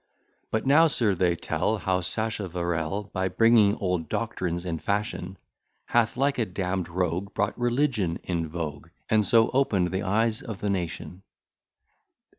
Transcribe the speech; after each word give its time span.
But 0.49 0.65
now, 0.65 0.87
sir, 0.87 1.13
they 1.13 1.35
tell, 1.35 1.77
How 1.77 2.01
Sacheverell, 2.01 3.11
By 3.13 3.27
bringing 3.27 3.75
old 3.75 4.09
doctrines 4.09 4.65
in 4.65 4.79
fashion, 4.79 5.37
Hath, 5.85 6.17
like 6.17 6.39
a 6.39 6.45
damn'd 6.47 6.89
rogue, 6.89 7.35
Brought 7.35 7.55
religion 7.55 8.17
in 8.23 8.47
vogue, 8.47 8.89
And 9.11 9.27
so 9.27 9.51
open'd 9.51 9.89
the 9.89 10.01
eyes 10.01 10.41
of 10.41 10.59
the 10.59 10.71
nation. 10.71 11.21